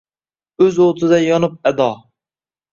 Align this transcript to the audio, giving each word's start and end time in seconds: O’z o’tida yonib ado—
O’z 0.67 0.79
o’tida 0.87 1.21
yonib 1.27 1.61
ado— 1.73 1.87